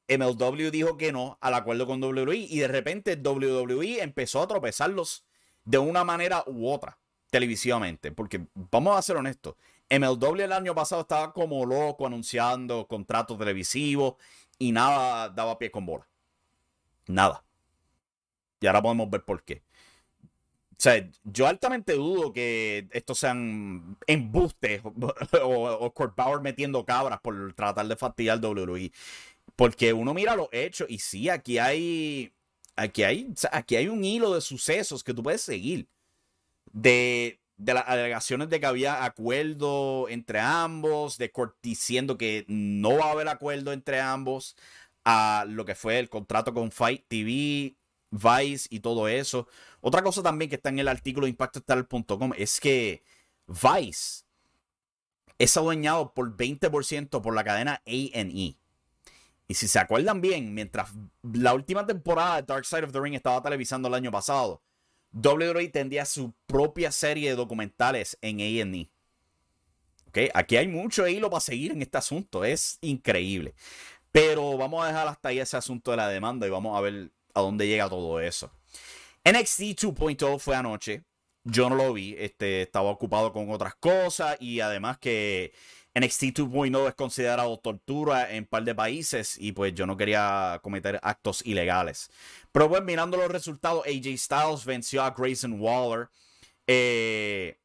MLW 0.06 0.70
dijo 0.70 0.98
que 0.98 1.12
no 1.12 1.38
al 1.40 1.54
acuerdo 1.54 1.86
con 1.86 2.04
WWE 2.04 2.36
y 2.36 2.58
de 2.58 2.68
repente 2.68 3.16
WWE 3.16 4.02
empezó 4.02 4.42
a 4.42 4.46
tropezarlos 4.46 5.24
de 5.64 5.78
una 5.78 6.04
manera 6.04 6.44
u 6.46 6.68
otra 6.68 6.98
televisivamente. 7.30 8.12
Porque 8.12 8.48
vamos 8.52 8.98
a 8.98 9.00
ser 9.00 9.16
honestos, 9.16 9.54
MLW 9.88 10.42
el 10.42 10.52
año 10.52 10.74
pasado 10.74 11.00
estaba 11.00 11.32
como 11.32 11.64
loco 11.64 12.06
anunciando 12.06 12.86
contratos 12.86 13.38
televisivos 13.38 14.16
y 14.58 14.72
nada 14.72 15.30
daba 15.30 15.58
pie 15.58 15.70
con 15.70 15.86
bola. 15.86 16.06
Nada. 17.06 17.46
Y 18.60 18.66
ahora 18.66 18.82
podemos 18.82 19.08
ver 19.08 19.24
por 19.24 19.42
qué. 19.42 19.62
O 20.74 20.82
sea, 20.84 21.08
yo 21.22 21.46
altamente 21.46 21.92
dudo 21.92 22.32
que 22.32 22.88
estos 22.90 23.18
sean 23.18 23.96
embustes 24.06 24.82
o, 25.42 25.64
o, 25.70 25.94
Kurt 25.94 26.16
Bauer 26.16 26.40
metiendo 26.40 26.84
cabras 26.84 27.20
por 27.20 27.52
tratar 27.54 27.86
de 27.86 27.96
fastidiar 27.96 28.44
WWE. 28.44 28.90
Porque 29.56 29.92
uno 29.92 30.14
mira 30.14 30.36
los 30.36 30.48
hechos 30.52 30.88
y 30.90 30.98
sí, 30.98 31.28
aquí 31.28 31.58
hay. 31.58 32.32
Aquí 32.76 33.04
hay, 33.04 33.32
aquí 33.52 33.76
hay 33.76 33.86
un 33.86 34.04
hilo 34.04 34.34
de 34.34 34.40
sucesos 34.40 35.04
que 35.04 35.14
tú 35.14 35.22
puedes 35.22 35.42
seguir. 35.42 35.88
De, 36.72 37.40
de 37.56 37.74
las 37.74 37.84
alegaciones 37.86 38.48
de 38.50 38.58
que 38.58 38.66
había 38.66 39.04
acuerdo 39.04 40.08
entre 40.08 40.40
ambos, 40.40 41.16
de 41.18 41.30
Kurt 41.30 41.56
diciendo 41.62 42.18
que 42.18 42.44
no 42.48 42.98
va 42.98 43.06
a 43.06 43.12
haber 43.12 43.28
acuerdo 43.28 43.72
entre 43.72 44.00
ambos, 44.00 44.56
a 45.04 45.44
lo 45.48 45.64
que 45.64 45.74
fue 45.76 45.98
el 46.00 46.08
contrato 46.08 46.52
con 46.52 46.72
Fight 46.72 47.04
TV, 47.06 47.76
Vice 48.14 48.68
y 48.70 48.80
todo 48.80 49.08
eso. 49.08 49.48
Otra 49.80 50.02
cosa 50.02 50.22
también 50.22 50.48
que 50.48 50.56
está 50.56 50.68
en 50.68 50.78
el 50.78 50.88
artículo 50.88 51.26
de 51.26 51.30
impactostar.com 51.30 52.32
es 52.36 52.60
que 52.60 53.02
Vice 53.46 54.24
es 55.38 55.56
adueñado 55.56 56.14
por 56.14 56.36
20% 56.36 57.20
por 57.20 57.34
la 57.34 57.44
cadena 57.44 57.82
A&E. 57.86 58.56
Y 59.46 59.54
si 59.54 59.68
se 59.68 59.78
acuerdan 59.78 60.20
bien, 60.20 60.54
mientras 60.54 60.92
la 61.22 61.54
última 61.54 61.86
temporada 61.86 62.36
de 62.36 62.42
Dark 62.42 62.64
Side 62.64 62.84
of 62.84 62.92
the 62.92 63.00
Ring 63.00 63.14
estaba 63.14 63.42
televisando 63.42 63.88
el 63.88 63.94
año 63.94 64.10
pasado, 64.10 64.62
WWE 65.12 65.68
tendría 65.68 66.04
su 66.04 66.32
propia 66.46 66.92
serie 66.92 67.30
de 67.30 67.36
documentales 67.36 68.16
en 68.22 68.40
A&E. 68.40 68.90
¿Okay? 70.08 70.30
Aquí 70.32 70.56
hay 70.56 70.68
mucho 70.68 71.06
hilo 71.08 71.28
para 71.28 71.40
seguir 71.40 71.72
en 71.72 71.82
este 71.82 71.98
asunto. 71.98 72.44
Es 72.44 72.78
increíble. 72.80 73.54
Pero 74.12 74.56
vamos 74.56 74.84
a 74.84 74.86
dejar 74.86 75.08
hasta 75.08 75.30
ahí 75.30 75.40
ese 75.40 75.56
asunto 75.56 75.90
de 75.90 75.96
la 75.96 76.08
demanda 76.08 76.46
y 76.46 76.50
vamos 76.50 76.78
a 76.78 76.80
ver 76.80 77.10
a 77.34 77.40
dónde 77.40 77.66
llega 77.66 77.88
todo 77.88 78.20
eso. 78.20 78.50
NXT 79.24 79.60
2.0 79.60 80.38
fue 80.38 80.56
anoche. 80.56 81.02
Yo 81.44 81.68
no 81.68 81.76
lo 81.76 81.92
vi. 81.92 82.14
Este, 82.18 82.62
estaba 82.62 82.90
ocupado 82.90 83.32
con 83.32 83.50
otras 83.50 83.74
cosas. 83.74 84.36
Y 84.40 84.60
además 84.60 84.98
que 84.98 85.52
NXT 85.94 86.38
2.0 86.38 86.88
es 86.88 86.94
considerado 86.94 87.58
tortura 87.58 88.32
en 88.32 88.44
un 88.44 88.46
par 88.46 88.64
de 88.64 88.74
países. 88.74 89.36
Y 89.38 89.52
pues 89.52 89.74
yo 89.74 89.86
no 89.86 89.96
quería 89.96 90.60
cometer 90.62 91.00
actos 91.02 91.44
ilegales. 91.44 92.10
Pero 92.52 92.68
pues 92.68 92.82
mirando 92.82 93.16
los 93.16 93.28
resultados, 93.28 93.84
AJ 93.86 94.18
Styles 94.18 94.64
venció 94.64 95.02
a 95.02 95.10
Grayson 95.10 95.60
Waller. 95.60 96.08
Eh, 96.66 97.58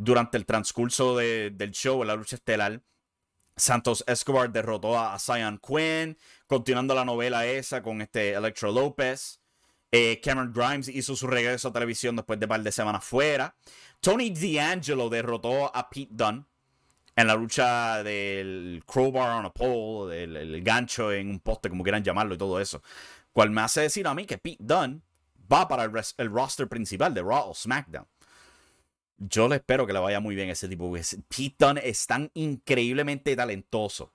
durante 0.00 0.38
el 0.38 0.46
transcurso 0.46 1.16
del 1.16 1.70
show, 1.72 2.00
en 2.00 2.08
la 2.08 2.16
lucha 2.16 2.36
estelar. 2.36 2.80
Santos 3.56 4.02
Escobar 4.06 4.50
derrotó 4.50 4.98
a 4.98 5.18
Zion 5.18 5.58
Quinn, 5.58 6.16
continuando 6.50 6.96
la 6.96 7.04
novela 7.04 7.46
esa 7.46 7.80
con 7.80 8.02
este 8.02 8.32
Electro 8.32 8.72
López. 8.72 9.40
Eh, 9.92 10.20
Cameron 10.20 10.52
Grimes 10.52 10.88
hizo 10.88 11.14
su 11.14 11.28
regreso 11.28 11.68
a 11.68 11.72
televisión 11.72 12.16
después 12.16 12.40
de 12.40 12.46
un 12.46 12.48
par 12.48 12.60
de 12.60 12.72
semanas 12.72 13.04
fuera. 13.04 13.54
Tony 14.00 14.30
D'Angelo 14.30 15.08
derrotó 15.08 15.74
a 15.74 15.88
Pete 15.88 16.10
Dunne 16.10 16.44
en 17.14 17.26
la 17.28 17.36
lucha 17.36 18.02
del 18.02 18.82
crowbar 18.84 19.30
on 19.38 19.46
a 19.46 19.52
pole, 19.52 20.24
el, 20.24 20.60
gancho 20.64 21.12
en 21.12 21.30
un 21.30 21.38
poste, 21.38 21.68
como 21.68 21.84
quieran 21.84 22.02
llamarlo 22.02 22.34
y 22.34 22.38
todo 22.38 22.58
eso. 22.58 22.82
Cual 23.32 23.50
me 23.50 23.60
hace 23.60 23.82
decir 23.82 24.08
a 24.08 24.14
mí 24.14 24.26
que 24.26 24.38
Pete 24.38 24.58
Dunne 24.58 25.02
va 25.52 25.68
para 25.68 25.84
el, 25.84 25.92
el 26.16 26.30
roster 26.32 26.66
principal 26.66 27.14
de 27.14 27.22
Raw 27.22 27.50
o 27.50 27.54
SmackDown 27.54 28.08
yo 29.18 29.48
le 29.48 29.56
espero 29.56 29.86
que 29.86 29.92
le 29.92 30.00
vaya 30.00 30.18
muy 30.18 30.34
bien 30.34 30.48
a 30.48 30.52
ese 30.52 30.66
tipo. 30.66 30.90
Pete 30.90 31.54
Dunne 31.56 31.82
es 31.84 32.06
tan 32.06 32.28
increíblemente 32.34 33.36
talentoso 33.36 34.12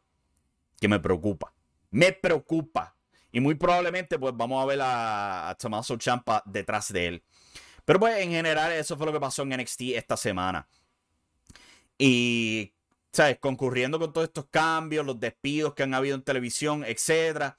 que 0.81 0.89
me 0.89 0.99
preocupa. 0.99 1.54
Me 1.95 2.11
preocupa. 2.11 2.93
Y 3.31 3.39
muy 3.39 3.55
probablemente, 3.55 4.19
pues 4.19 4.33
vamos 4.35 4.61
a 4.61 4.65
ver 4.65 4.81
a, 4.81 5.47
a 5.47 5.55
Tommaso 5.55 5.97
detrás 6.43 6.91
de 6.91 7.07
él. 7.07 7.23
Pero 7.85 8.01
pues 8.01 8.17
en 8.17 8.31
general, 8.31 8.73
eso 8.73 8.97
fue 8.97 9.05
lo 9.05 9.13
que 9.13 9.19
pasó 9.21 9.43
en 9.43 9.55
NXT 9.57 9.81
esta 9.95 10.17
semana. 10.17 10.67
Y, 11.97 12.73
¿sabes? 13.13 13.39
Concurriendo 13.39 13.97
con 13.97 14.11
todos 14.11 14.27
estos 14.27 14.47
cambios, 14.51 15.05
los 15.05 15.21
despidos 15.21 15.73
que 15.73 15.83
han 15.83 15.93
habido 15.93 16.15
en 16.15 16.23
televisión, 16.23 16.83
etcétera, 16.83 17.57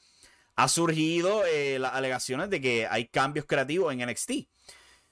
ha 0.55 0.69
surgido 0.69 1.47
eh, 1.47 1.79
las 1.79 1.95
alegaciones 1.95 2.51
de 2.51 2.61
que 2.61 2.87
hay 2.87 3.09
cambios 3.09 3.47
creativos 3.47 3.91
en 3.91 4.07
NXT. 4.07 4.33
O 4.33 4.45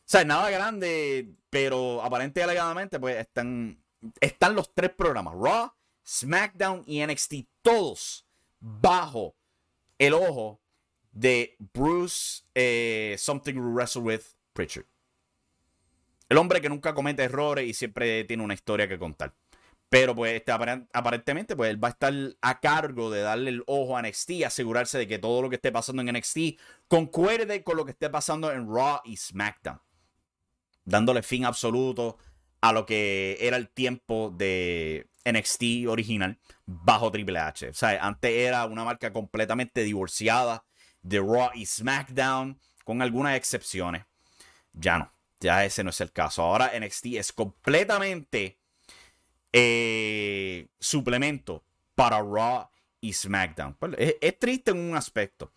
sea, 0.05 0.23
nada 0.27 0.51
grande, 0.51 1.31
pero 1.49 2.03
aparentemente 2.03 2.41
y 2.41 2.43
alegadamente, 2.43 3.01
pues 3.01 3.17
están, 3.17 3.83
están 4.21 4.55
los 4.55 4.75
tres 4.75 4.91
programas: 4.91 5.33
Raw, 5.35 5.73
SmackDown 6.07 6.83
y 6.87 7.03
NXT, 7.07 7.35
todos 7.63 8.24
bajo 8.65 9.37
el 9.99 10.15
ojo 10.15 10.61
de 11.13 11.57
Bruce 11.73 12.45
eh, 12.55 13.15
Something 13.19 13.55
to 13.55 13.61
Wrestle 13.61 14.03
with 14.03 14.23
Pritchard. 14.55 14.87
El 16.29 16.39
hombre 16.39 16.63
que 16.63 16.71
nunca 16.71 16.95
comete 16.95 17.23
errores 17.23 17.69
y 17.69 17.75
siempre 17.75 18.25
tiene 18.25 18.43
una 18.43 18.55
historia 18.55 18.89
que 18.89 18.99
contar. 18.99 19.35
Pero 19.91 20.15
pues 20.15 20.35
este, 20.35 20.51
aparentemente 20.51 21.55
pues 21.55 21.71
él 21.71 21.83
va 21.83 21.89
a 21.89 21.91
estar 21.91 22.15
a 22.41 22.61
cargo 22.61 23.11
de 23.11 23.21
darle 23.21 23.51
el 23.51 23.63
ojo 23.67 23.97
a 23.97 24.03
NXT, 24.03 24.45
asegurarse 24.47 24.99
de 24.99 25.07
que 25.07 25.19
todo 25.19 25.43
lo 25.43 25.51
que 25.51 25.57
esté 25.57 25.71
pasando 25.71 26.03
en 26.03 26.17
NXT 26.17 26.59
concuerde 26.89 27.63
con 27.63 27.77
lo 27.77 27.85
que 27.85 27.93
esté 27.93 28.09
pasando 28.09 28.51
en 28.51 28.67
Raw 28.67 29.01
y 29.05 29.17
SmackDown 29.17 29.81
dándole 30.85 31.23
fin 31.23 31.45
absoluto 31.45 32.19
a 32.65 32.73
lo 32.73 32.87
que 32.87 33.37
era 33.41 33.59
el 33.59 33.69
tiempo 33.69 34.33
de 34.35 35.07
NXT 35.27 35.87
original 35.87 36.39
bajo 36.65 37.13
Triple 37.13 37.39
H. 37.39 37.69
O 37.69 37.75
sea, 37.75 38.03
antes 38.03 38.31
era 38.31 38.65
una 38.65 38.85
marca 38.85 39.13
completamente 39.13 39.83
divorciada 39.83 40.65
de 41.03 41.19
Raw 41.19 41.51
y 41.53 41.67
SmackDown, 41.67 42.59
con 42.83 43.03
algunas 43.03 43.37
excepciones. 43.37 44.07
Ya 44.73 44.97
no, 44.97 45.13
ya 45.41 45.63
ese 45.67 45.85
no 45.85 45.91
es 45.91 46.01
el 46.01 46.11
caso. 46.11 46.41
Ahora 46.41 46.73
NXT 46.75 47.07
es 47.17 47.35
completamente 47.35 48.59
eh, 49.53 50.67
suplemento 50.81 51.67
para 51.95 52.23
Raw 52.23 52.71
y 52.99 53.13
SmackDown. 53.13 53.75
Pues, 53.75 53.93
es 53.99 54.39
triste 54.39 54.71
en 54.71 54.79
un 54.79 54.97
aspecto. 54.97 55.53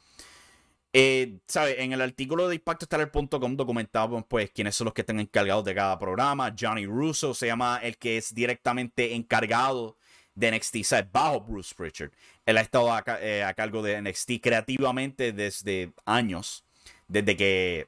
Eh, 0.94 1.40
En 1.54 1.94
el 1.94 2.02
artículo 2.02 2.48
de 2.48 2.56
impactostellar.com 2.56 3.56
documentamos 3.56 4.24
pues 4.28 4.52
quiénes 4.52 4.76
son 4.76 4.86
los 4.86 4.94
que 4.94 5.02
están 5.02 5.20
encargados 5.20 5.66
de 5.66 5.76
cada 5.76 6.00
programa. 6.00 6.56
Johnny 6.58 6.86
Russo 6.86 7.34
se 7.34 7.48
llama 7.48 7.80
el 7.84 7.98
que 7.98 8.18
es 8.18 8.34
directamente 8.34 9.14
encargado 9.14 9.98
de 10.38 10.52
NXT, 10.52 10.84
¿sabes? 10.84 11.12
bajo 11.12 11.42
Bruce 11.42 11.74
Pritchard. 11.76 12.12
Él 12.46 12.58
ha 12.58 12.62
estado 12.62 12.90
eh, 13.20 13.44
a, 13.44 13.54
cargo 13.54 13.82
de 13.82 14.02
NXT 14.02 14.34
creativamente 14.42 15.34
desde 15.34 15.92
años, 16.06 16.64
desde 17.08 17.36
que 17.36 17.88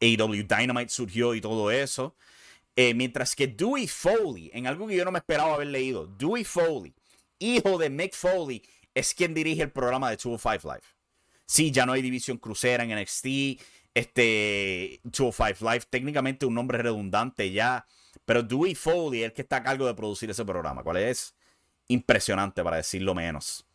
AEW 0.00 0.46
Dynamite 0.46 0.88
surgió 0.88 1.34
y 1.34 1.40
todo 1.40 1.70
eso. 1.70 2.16
Eh, 2.76 2.94
mientras 2.94 3.36
que 3.36 3.46
Dewey 3.46 3.86
Foley, 3.86 4.50
en 4.54 4.66
algo 4.66 4.86
que 4.86 4.96
yo 4.96 5.04
no 5.04 5.12
me 5.12 5.18
esperaba 5.18 5.54
haber 5.54 5.66
leído, 5.66 6.06
Dewey 6.06 6.44
Foley, 6.44 6.94
hijo 7.38 7.76
de 7.76 7.90
Mick 7.90 8.14
Foley, 8.14 8.62
es 8.94 9.12
quien 9.12 9.34
dirige 9.34 9.62
el 9.62 9.70
programa 9.70 10.08
de 10.08 10.16
205 10.16 10.66
Live. 10.66 10.99
Sí, 11.50 11.72
ya 11.72 11.84
no 11.84 11.94
hay 11.94 12.00
división 12.00 12.38
crucera 12.38 12.84
en 12.84 12.96
NXT. 12.96 13.26
Este 13.92 15.00
205 15.02 15.68
Live, 15.68 15.84
técnicamente 15.90 16.46
un 16.46 16.54
nombre 16.54 16.78
redundante 16.78 17.50
ya. 17.50 17.88
Pero 18.24 18.44
Dewey 18.44 18.76
Foley 18.76 19.22
es 19.22 19.26
el 19.26 19.32
que 19.32 19.42
está 19.42 19.56
a 19.56 19.62
cargo 19.64 19.84
de 19.84 19.94
producir 19.94 20.30
ese 20.30 20.44
programa, 20.44 20.84
cual 20.84 20.98
es 20.98 21.34
impresionante 21.88 22.62
para 22.62 22.76
decirlo 22.76 23.16
menos. 23.16 23.66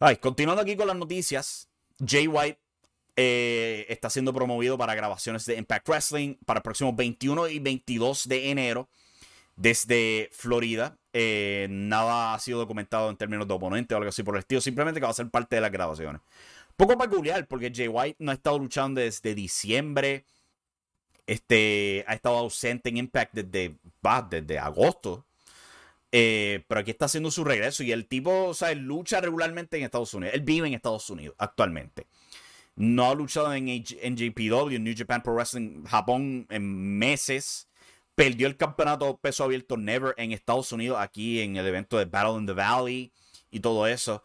Ay, 0.00 0.16
continuando 0.16 0.62
aquí 0.62 0.74
con 0.74 0.88
las 0.88 0.96
noticias, 0.96 1.70
Jay 2.04 2.26
White 2.26 2.58
eh, 3.14 3.86
está 3.88 4.10
siendo 4.10 4.34
promovido 4.34 4.76
para 4.76 4.96
grabaciones 4.96 5.46
de 5.46 5.56
Impact 5.56 5.88
Wrestling 5.88 6.34
para 6.46 6.58
el 6.58 6.62
próximo 6.62 6.92
21 6.92 7.46
y 7.46 7.60
22 7.60 8.26
de 8.26 8.50
enero 8.50 8.88
desde 9.54 10.28
Florida. 10.32 10.98
Eh, 11.12 11.66
nada 11.70 12.34
ha 12.34 12.38
sido 12.38 12.58
documentado 12.58 13.10
en 13.10 13.16
términos 13.16 13.48
de 13.48 13.54
oponente 13.54 13.94
o 13.94 13.98
algo 13.98 14.10
así 14.10 14.22
por 14.22 14.36
el 14.36 14.40
estilo. 14.40 14.60
Simplemente 14.60 15.00
que 15.00 15.04
va 15.04 15.10
a 15.10 15.14
ser 15.14 15.28
parte 15.30 15.56
de 15.56 15.62
las 15.62 15.72
grabaciones. 15.72 16.20
Poco 16.76 16.96
peculiar 16.96 17.46
porque 17.46 17.72
Jay 17.74 17.88
White 17.88 18.16
no 18.20 18.30
ha 18.30 18.34
estado 18.34 18.58
luchando 18.58 19.00
desde 19.00 19.34
diciembre. 19.34 20.24
Este, 21.26 22.04
ha 22.08 22.14
estado 22.14 22.38
ausente 22.38 22.88
en 22.88 22.96
Impact 22.96 23.34
desde, 23.34 23.76
desde 24.30 24.58
agosto. 24.58 25.26
Eh, 26.12 26.64
pero 26.66 26.80
aquí 26.80 26.90
está 26.90 27.04
haciendo 27.04 27.30
su 27.30 27.44
regreso 27.44 27.84
y 27.84 27.92
el 27.92 28.06
tipo, 28.06 28.46
o 28.46 28.54
sea, 28.54 28.74
lucha 28.74 29.20
regularmente 29.20 29.76
en 29.76 29.84
Estados 29.84 30.12
Unidos. 30.14 30.34
Él 30.34 30.40
vive 30.40 30.66
en 30.66 30.74
Estados 30.74 31.08
Unidos 31.10 31.36
actualmente. 31.38 32.06
No 32.76 33.10
ha 33.10 33.14
luchado 33.14 33.52
en 33.54 33.66
NJPW, 33.66 34.70
en 34.70 34.84
New 34.84 34.94
Japan 34.96 35.22
Pro 35.22 35.34
Wrestling 35.34 35.84
Japón 35.84 36.46
en 36.50 36.98
meses. 36.98 37.68
Perdió 38.20 38.48
el 38.48 38.58
campeonato 38.58 39.16
peso 39.16 39.44
abierto 39.44 39.78
Never 39.78 40.12
en 40.18 40.32
Estados 40.32 40.72
Unidos, 40.72 40.98
aquí 41.00 41.40
en 41.40 41.56
el 41.56 41.66
evento 41.66 41.96
de 41.96 42.04
Battle 42.04 42.34
in 42.34 42.44
the 42.44 42.52
Valley 42.52 43.14
y 43.50 43.60
todo 43.60 43.86
eso. 43.86 44.22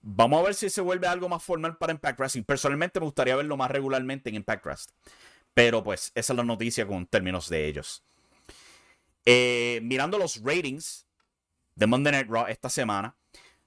Vamos 0.00 0.40
a 0.40 0.44
ver 0.44 0.54
si 0.54 0.70
se 0.70 0.80
vuelve 0.80 1.08
algo 1.08 1.28
más 1.28 1.42
formal 1.42 1.76
para 1.76 1.92
Impact 1.92 2.18
Wrestling. 2.18 2.44
Personalmente 2.44 2.98
me 3.00 3.04
gustaría 3.04 3.36
verlo 3.36 3.58
más 3.58 3.70
regularmente 3.70 4.30
en 4.30 4.36
Impact 4.36 4.64
Wrestling. 4.64 4.94
Pero 5.52 5.84
pues 5.84 6.10
esa 6.14 6.32
es 6.32 6.36
la 6.38 6.42
noticia 6.42 6.86
con 6.86 7.04
términos 7.04 7.50
de 7.50 7.66
ellos. 7.66 8.02
Eh, 9.26 9.80
mirando 9.82 10.16
los 10.16 10.42
ratings 10.42 11.06
de 11.74 11.86
Monday 11.86 12.12
Night 12.12 12.30
Raw 12.30 12.46
esta 12.46 12.70
semana, 12.70 13.14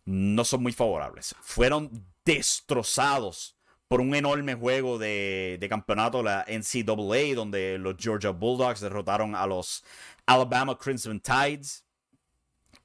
no 0.06 0.44
son 0.44 0.64
muy 0.64 0.74
favorables. 0.74 1.36
Fueron 1.40 2.04
destrozados 2.26 3.56
por 3.92 4.00
un 4.00 4.16
enorme 4.16 4.56
juego 4.56 4.98
de, 4.98 5.58
de, 5.60 5.68
campeonato, 5.68 6.24
la 6.24 6.46
NCAA, 6.48 7.36
donde 7.36 7.78
los 7.78 7.98
Georgia 8.00 8.30
Bulldogs 8.30 8.80
derrotaron 8.80 9.36
a 9.36 9.46
los 9.46 9.84
Alabama 10.26 10.78
Crimson 10.78 11.20
Tides. 11.20 11.84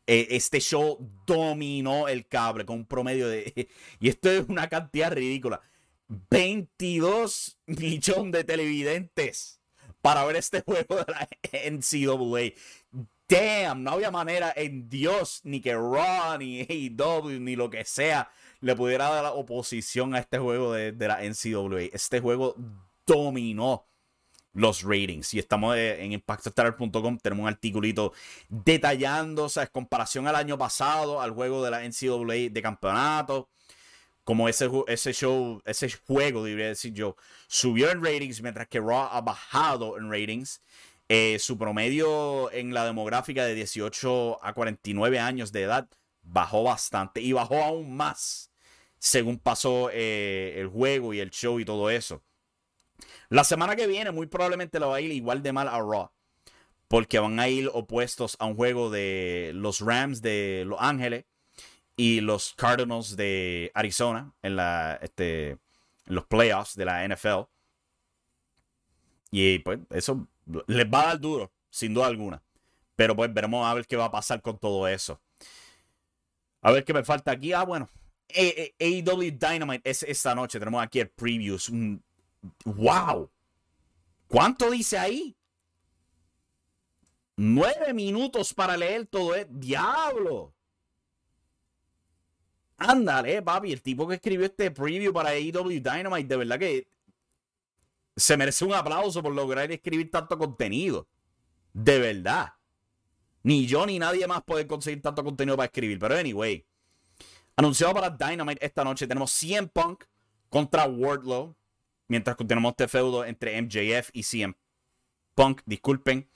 Eh, 0.04 0.26
este 0.30 0.58
show 0.58 0.98
dominó 1.24 2.08
el 2.08 2.26
cable 2.26 2.66
con 2.66 2.78
un 2.78 2.86
promedio 2.86 3.28
de... 3.28 3.68
Y 4.00 4.08
esto 4.08 4.32
es 4.32 4.48
una 4.48 4.68
cantidad 4.68 5.12
ridícula. 5.12 5.60
22 6.08 7.56
millones 7.66 8.32
de 8.32 8.42
televidentes 8.42 9.60
para 10.02 10.24
ver 10.24 10.34
este 10.34 10.60
juego 10.66 10.96
de 10.96 11.04
la 11.06 11.28
NCAA. 11.70 12.52
Damn, 13.28 13.84
no 13.84 13.92
había 13.92 14.10
manera 14.10 14.52
en 14.56 14.88
Dios 14.88 15.40
ni 15.44 15.60
que 15.60 15.72
Raw, 15.72 16.36
ni 16.36 16.62
AEW, 16.62 17.38
ni 17.38 17.54
lo 17.54 17.70
que 17.70 17.84
sea 17.84 18.28
le 18.60 18.74
pudiera 18.74 19.08
dar 19.08 19.22
la 19.22 19.32
oposición 19.32 20.14
a 20.14 20.18
este 20.18 20.38
juego 20.38 20.72
de, 20.72 20.92
la 20.98 21.20
NCAA. 21.22 21.90
Este 21.92 22.20
juego 22.20 22.54
dominó 23.06 23.86
los 24.52 24.82
ratings. 24.82 25.34
Y 25.34 25.38
estamos 25.38 25.76
en 25.76 26.12
impactostar.com, 26.12 27.18
tenemos 27.18 27.42
un 27.42 27.48
articulito 27.48 28.12
detallando, 28.48 29.44
o 29.44 29.48
sea, 29.48 29.66
comparación 29.66 30.26
al 30.26 30.36
año 30.36 30.56
pasado, 30.58 31.20
al 31.20 31.32
juego 31.32 31.62
de 31.64 31.70
la 31.70 31.82
NCAA 31.82 32.50
de 32.50 32.62
campeonato. 32.62 33.48
Como 34.24 34.48
ese, 34.48 34.68
ese 34.88 35.12
show, 35.12 35.62
ese 35.64 35.88
juego, 36.04 36.42
debería 36.42 36.68
decir 36.68 36.92
yo, 36.92 37.14
subió 37.46 37.90
en 37.90 38.04
ratings, 38.04 38.42
mientras 38.42 38.66
que 38.66 38.80
Raw 38.80 39.08
ha 39.12 39.20
bajado 39.20 39.98
en 39.98 40.10
ratings. 40.10 40.62
Eh, 41.08 41.38
su 41.38 41.56
promedio 41.56 42.50
en 42.50 42.74
la 42.74 42.84
demográfica 42.84 43.44
de 43.44 43.54
18 43.54 44.44
a 44.44 44.52
49 44.52 45.20
años 45.20 45.52
de 45.52 45.62
edad 45.62 45.88
bajó 46.26 46.62
bastante 46.64 47.20
y 47.20 47.32
bajó 47.32 47.62
aún 47.62 47.96
más 47.96 48.50
según 48.98 49.38
pasó 49.38 49.90
eh, 49.92 50.54
el 50.56 50.68
juego 50.68 51.14
y 51.14 51.20
el 51.20 51.30
show 51.30 51.60
y 51.60 51.64
todo 51.64 51.90
eso. 51.90 52.22
La 53.28 53.44
semana 53.44 53.76
que 53.76 53.86
viene 53.86 54.10
muy 54.10 54.26
probablemente 54.26 54.80
lo 54.80 54.88
va 54.90 54.96
a 54.96 55.00
ir 55.00 55.12
igual 55.12 55.42
de 55.42 55.52
mal 55.52 55.68
a 55.68 55.78
Raw. 55.78 56.10
Porque 56.88 57.18
van 57.18 57.38
a 57.40 57.48
ir 57.48 57.68
opuestos 57.72 58.36
a 58.38 58.46
un 58.46 58.54
juego 58.54 58.90
de 58.90 59.50
los 59.54 59.80
Rams 59.80 60.22
de 60.22 60.64
Los 60.66 60.80
Ángeles 60.80 61.24
y 61.96 62.20
los 62.20 62.54
Cardinals 62.54 63.16
de 63.16 63.72
Arizona 63.74 64.32
en, 64.42 64.56
la, 64.56 64.98
este, 65.02 65.50
en 65.50 65.58
los 66.06 66.26
playoffs 66.26 66.76
de 66.76 66.84
la 66.84 67.06
NFL. 67.06 67.48
Y 69.32 69.58
pues 69.60 69.80
eso 69.90 70.28
les 70.68 70.86
va 70.86 71.02
a 71.02 71.06
dar 71.06 71.20
duro, 71.20 71.52
sin 71.70 71.92
duda 71.92 72.06
alguna. 72.06 72.42
Pero 72.94 73.16
pues 73.16 73.34
veremos 73.34 73.66
a 73.66 73.74
ver 73.74 73.86
qué 73.86 73.96
va 73.96 74.06
a 74.06 74.12
pasar 74.12 74.40
con 74.40 74.58
todo 74.58 74.86
eso. 74.86 75.20
A 76.66 76.72
ver 76.72 76.84
qué 76.84 76.92
me 76.92 77.04
falta 77.04 77.30
aquí. 77.30 77.52
Ah, 77.52 77.62
bueno, 77.62 77.88
AEW 78.28 79.38
Dynamite 79.38 79.88
es 79.88 80.02
esta 80.02 80.34
noche. 80.34 80.58
Tenemos 80.58 80.82
aquí 80.82 80.98
el 80.98 81.08
preview. 81.08 81.56
¡Wow! 82.64 83.30
¿Cuánto 84.26 84.68
dice 84.72 84.98
ahí? 84.98 85.36
Nueve 87.36 87.94
minutos 87.94 88.52
para 88.52 88.76
leer 88.76 89.06
todo 89.06 89.36
es 89.36 89.46
¡Diablo! 89.48 90.52
Ándale, 92.78 93.42
papi. 93.42 93.70
El 93.70 93.80
tipo 93.80 94.08
que 94.08 94.16
escribió 94.16 94.46
este 94.46 94.72
preview 94.72 95.12
para 95.12 95.30
AEW 95.30 95.80
Dynamite, 95.80 96.26
de 96.26 96.36
verdad 96.36 96.58
que 96.58 96.88
se 98.16 98.36
merece 98.36 98.64
un 98.64 98.74
aplauso 98.74 99.22
por 99.22 99.32
lograr 99.32 99.70
escribir 99.70 100.10
tanto 100.10 100.36
contenido. 100.36 101.06
De 101.72 102.00
verdad. 102.00 102.55
Ni 103.46 103.64
yo 103.64 103.86
ni 103.86 104.00
nadie 104.00 104.26
más 104.26 104.42
puede 104.42 104.66
conseguir 104.66 105.00
tanto 105.00 105.22
contenido 105.22 105.56
para 105.56 105.66
escribir. 105.66 106.00
Pero 106.00 106.16
anyway. 106.16 106.66
Anunciado 107.54 107.94
para 107.94 108.10
Dynamite 108.10 108.66
esta 108.66 108.82
noche 108.82 109.06
tenemos 109.06 109.30
CM 109.30 109.68
Punk 109.68 110.02
contra 110.48 110.84
Wardlow. 110.84 111.54
Mientras 112.08 112.34
continuamos 112.34 112.72
este 112.72 112.88
feudo 112.88 113.24
entre 113.24 113.62
MJF 113.62 114.10
y 114.12 114.24
CM 114.24 114.56
Punk, 115.36 115.60
disculpen. 115.64 116.28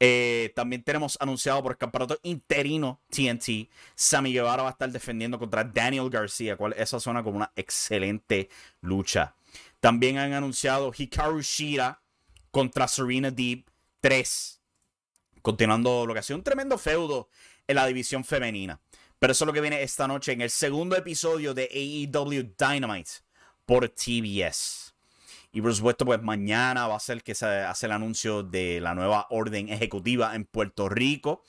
Eh, 0.00 0.50
también 0.56 0.82
tenemos 0.82 1.18
anunciado 1.20 1.62
por 1.62 1.72
el 1.72 1.78
campeonato 1.78 2.18
interino 2.22 3.02
TNT. 3.10 3.68
Sammy 3.94 4.32
Guevara 4.32 4.62
va 4.62 4.70
a 4.70 4.72
estar 4.72 4.90
defendiendo 4.90 5.38
contra 5.38 5.62
Daniel 5.62 6.08
García, 6.08 6.56
cual 6.56 6.74
esa 6.78 6.98
suena 6.98 7.22
como 7.22 7.36
una 7.36 7.52
excelente 7.54 8.48
lucha. 8.80 9.34
También 9.78 10.16
han 10.16 10.32
anunciado 10.32 10.90
Hikaru 10.96 11.42
Shira 11.42 12.00
contra 12.50 12.88
Serena 12.88 13.30
Deep 13.30 13.66
3. 14.00 14.55
Continuando 15.46 16.06
lo 16.06 16.12
que 16.12 16.18
ha 16.18 16.22
sido 16.24 16.38
un 16.38 16.42
tremendo 16.42 16.76
feudo 16.76 17.28
en 17.68 17.76
la 17.76 17.86
división 17.86 18.24
femenina. 18.24 18.80
Pero 19.20 19.30
eso 19.30 19.44
es 19.44 19.46
lo 19.46 19.52
que 19.52 19.60
viene 19.60 19.80
esta 19.80 20.08
noche 20.08 20.32
en 20.32 20.40
el 20.40 20.50
segundo 20.50 20.96
episodio 20.96 21.54
de 21.54 21.68
AEW 21.72 22.52
Dynamite 22.58 23.12
por 23.64 23.88
TBS. 23.88 24.92
Y 25.52 25.60
por 25.60 25.72
supuesto, 25.72 26.04
pues 26.04 26.20
mañana 26.20 26.88
va 26.88 26.96
a 26.96 26.98
ser 26.98 27.22
que 27.22 27.36
se 27.36 27.46
hace 27.46 27.86
el 27.86 27.92
anuncio 27.92 28.42
de 28.42 28.80
la 28.80 28.96
nueva 28.96 29.28
orden 29.30 29.68
ejecutiva 29.68 30.34
en 30.34 30.46
Puerto 30.46 30.88
Rico. 30.88 31.44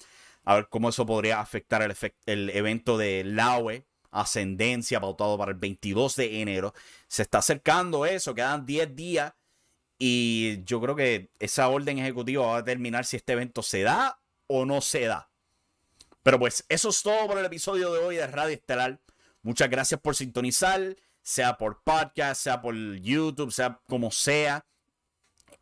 A 0.46 0.54
ver 0.54 0.68
cómo 0.70 0.90
eso 0.90 1.04
podría 1.08 1.40
afectar 1.40 1.82
el, 1.82 1.96
el 2.28 2.52
evento 2.52 3.00
de 3.00 3.24
LAWE, 3.24 3.84
Ascendencia, 4.12 5.02
pautado 5.02 5.40
para 5.40 5.54
el 5.54 5.58
22 5.58 6.18
de 6.18 6.42
enero. 6.44 6.76
Se 7.08 7.24
está 7.24 7.40
acercando 7.40 8.06
eso, 8.06 8.36
quedan 8.36 8.64
10 8.64 8.96
días. 8.96 9.34
Y 10.00 10.64
yo 10.64 10.80
creo 10.80 10.96
que 10.96 11.32
esa 11.40 11.70
orden 11.70 11.98
ejecutiva 11.98 12.46
va 12.46 12.58
a 12.58 12.62
determinar 12.62 13.06
si 13.06 13.18
este 13.18 13.34
evento 13.34 13.64
se 13.64 13.82
da 13.82 14.20
o 14.48 14.66
no 14.66 14.82
se 14.82 15.06
da. 15.06 15.30
Pero 16.24 16.40
pues 16.40 16.66
eso 16.70 16.90
es 16.90 17.02
todo 17.02 17.28
por 17.28 17.38
el 17.38 17.46
episodio 17.46 17.92
de 17.94 18.00
hoy 18.00 18.16
de 18.18 18.28
Radio 18.28 18.54
Estelar. 18.54 19.00
Muchas 19.42 19.70
gracias 19.70 20.00
por 20.00 20.16
sintonizar, 20.16 20.98
sea 21.22 21.58
por 21.58 21.82
podcast, 21.84 22.42
sea 22.44 22.62
por 22.62 22.76
YouTube, 22.76 23.52
sea 23.52 23.80
como 23.88 24.12
sea. 24.12 24.66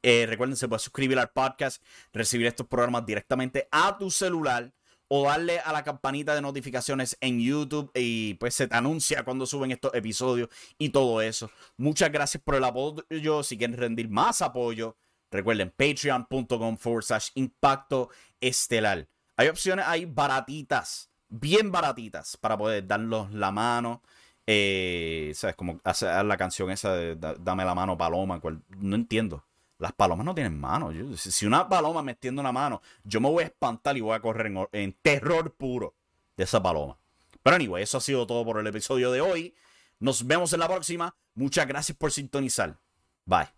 Eh, 0.02 0.26
recuerden, 0.28 0.56
se 0.56 0.68
puede 0.68 0.80
suscribir 0.80 1.18
al 1.18 1.30
podcast, 1.30 1.82
recibir 2.14 2.48
estos 2.48 2.68
programas 2.68 3.06
directamente 3.06 3.68
a 3.72 3.98
tu 3.98 4.12
celular 4.12 4.74
o 5.08 5.26
darle 5.26 5.60
a 5.60 5.72
la 5.72 5.84
campanita 5.84 6.34
de 6.34 6.42
notificaciones 6.42 7.18
en 7.22 7.40
YouTube 7.40 7.92
y 7.94 8.36
pues 8.36 8.56
se 8.56 8.68
te 8.68 8.76
anuncia 8.76 9.24
cuando 9.24 9.46
suben 9.46 9.72
estos 9.72 9.94
episodios 9.94 10.50
y 10.78 10.90
todo 10.90 11.22
eso. 11.22 11.50
Muchas 11.78 12.12
gracias 12.12 12.42
por 12.44 12.56
el 12.56 12.64
apoyo. 12.64 13.44
Si 13.44 13.58
quieren 13.58 13.78
rendir 13.78 14.10
más 14.10 14.42
apoyo, 14.42 14.98
recuerden 15.32 15.72
patreon.com 15.72 16.78
forward 16.78 17.04
slash 17.04 17.30
impacto 17.36 18.10
estelar. 18.40 19.08
Hay 19.38 19.50
opciones 19.50 19.86
ahí 19.88 20.06
baratitas, 20.06 21.10
bien 21.28 21.72
baratitas, 21.72 22.38
para 22.38 22.58
poder 22.58 22.88
darnos 22.88 23.32
la 23.34 23.52
mano. 23.52 24.02
Eh, 24.48 25.32
¿Sabes? 25.36 25.56
Como 25.56 25.82
hacer 25.84 26.24
la 26.24 26.38
canción 26.38 26.70
esa 26.72 26.94
de 26.94 27.16
Dame 27.16 27.66
la 27.66 27.76
mano, 27.76 27.98
paloma. 27.98 28.40
no 28.78 28.96
entiendo. 28.96 29.44
Las 29.78 29.94
palomas 29.94 30.26
no 30.26 30.34
tienen 30.34 30.60
mano. 30.60 30.92
si 31.18 31.46
una 31.46 31.68
paloma 31.68 32.02
me 32.02 32.14
extiende 32.14 32.40
una 32.40 32.52
mano, 32.52 32.82
yo 33.04 33.20
me 33.20 33.30
voy 33.30 33.44
a 33.44 33.48
espantar 33.48 33.98
y 33.98 34.02
voy 34.02 34.16
a 34.16 34.22
correr 34.22 34.48
en, 34.48 34.68
en 34.72 34.94
terror 35.02 35.54
puro 35.54 35.96
de 36.38 36.46
esa 36.46 36.62
paloma. 36.62 36.98
Pero 37.44 37.58
anyway, 37.58 37.84
eso 37.84 37.98
ha 37.98 38.02
sido 38.02 38.26
todo 38.26 38.44
por 38.46 38.60
el 38.60 38.68
episodio 38.68 39.12
de 39.12 39.22
hoy. 39.22 39.54
Nos 40.00 40.26
vemos 40.26 40.54
en 40.54 40.60
la 40.60 40.68
próxima. 40.68 41.16
Muchas 41.36 41.68
gracias 41.68 41.98
por 41.98 42.12
sintonizar. 42.12 42.78
Bye. 43.26 43.50